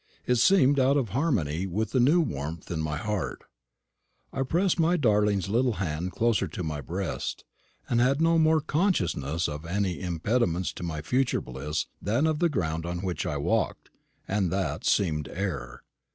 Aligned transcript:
It 0.25 0.37
seemed 0.37 0.79
out 0.79 0.97
of 0.97 1.09
harmony 1.09 1.67
with 1.67 1.91
the 1.91 1.99
new 1.99 2.21
warmth 2.21 2.71
in 2.71 2.81
my 2.81 2.97
heart. 2.97 3.43
I 4.33 4.41
pressed 4.41 4.79
my 4.79 4.97
darling's 4.97 5.47
little 5.47 5.73
hand 5.73 6.11
closer 6.13 6.47
to 6.47 6.63
my 6.63 6.81
breast, 6.81 7.45
and 7.87 8.01
had 8.01 8.19
no 8.19 8.39
more 8.39 8.61
consciousness 8.61 9.47
of 9.47 9.63
any 9.63 10.01
impediments 10.01 10.73
to 10.73 10.81
my 10.83 11.03
future 11.03 11.39
bliss 11.39 11.85
than 12.01 12.25
of 12.25 12.39
the 12.39 12.49
ground 12.49 12.83
on 12.83 13.03
which 13.03 13.27
I 13.27 13.37
walked 13.37 13.91
and 14.27 14.49
that 14.51 14.85
seemed 14.85 15.27
air. 15.27 15.83